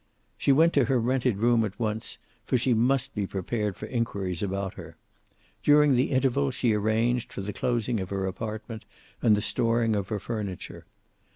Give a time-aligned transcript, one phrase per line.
[0.35, 4.41] She went to her rented room at once, for she must be prepared for inquiries
[4.41, 4.97] about her.
[5.61, 8.85] During the interval she arranged for the closing of her apartment
[9.21, 10.87] and the storing of her furniture.